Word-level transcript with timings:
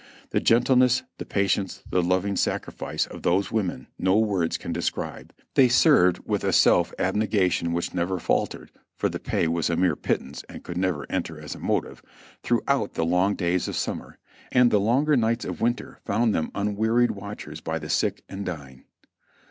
The 0.31 0.39
gentleness, 0.39 1.03
the 1.19 1.27
patience, 1.27 1.83
the 1.87 2.01
loving 2.01 2.35
sac 2.35 2.65
rifice 2.65 3.05
of 3.05 3.21
those 3.21 3.51
women 3.51 3.85
no 3.99 4.17
words 4.17 4.57
can 4.57 4.73
describe. 4.73 5.31
They 5.53 5.69
served 5.69 6.21
with 6.25 6.43
a 6.43 6.51
self 6.51 6.91
abnegation 6.97 7.71
which 7.71 7.93
never 7.93 8.17
faltered 8.17 8.71
(for 8.95 9.09
the 9.09 9.19
pay 9.19 9.47
was 9.47 9.69
a 9.69 9.75
mere 9.75 9.95
pit 9.95 10.19
tance 10.21 10.43
and 10.49 10.63
never 10.75 11.01
could 11.05 11.13
enter 11.15 11.39
as 11.39 11.53
a 11.53 11.59
motive) 11.59 12.01
throughout 12.41 12.95
the 12.95 13.05
long 13.05 13.35
days 13.35 13.67
of 13.67 13.75
summer, 13.77 14.17
and 14.51 14.71
the 14.71 14.79
longer 14.79 15.15
nights 15.15 15.45
of 15.45 15.61
winter 15.61 15.99
found 16.03 16.33
them 16.33 16.49
unwearied 16.55 17.11
watchers 17.11 17.61
by 17.61 17.77
the 17.77 17.87
sick 17.87 18.23
and 18.27 18.43
dying. 18.43 18.85